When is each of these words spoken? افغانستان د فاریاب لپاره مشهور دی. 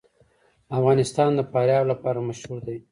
افغانستان 0.77 1.29
د 1.35 1.41
فاریاب 1.51 1.83
لپاره 1.91 2.19
مشهور 2.29 2.59
دی. 2.67 2.77